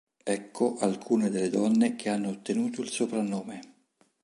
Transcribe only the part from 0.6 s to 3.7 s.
alcune delle donne che hanno ottenuto il soprannome.